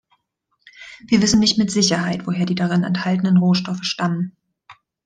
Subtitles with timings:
[1.05, 4.35] Wir wissen nicht mit Sicherheit, woher die darin enthaltenen Rohstoffe stammen.